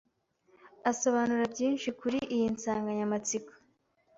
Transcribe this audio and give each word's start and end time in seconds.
asobanura 0.91 1.43
byinshi 1.53 1.87
kuri 1.99 2.17
iyi 2.35 2.45
nsanganyamatsiko 2.55 3.51